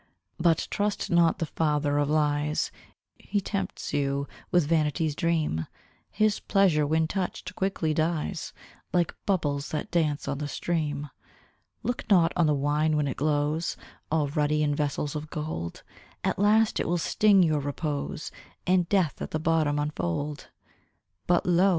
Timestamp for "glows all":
13.17-14.27